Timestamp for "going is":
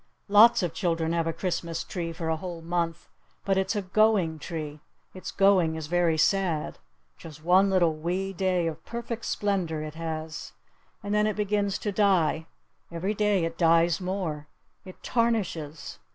5.29-5.85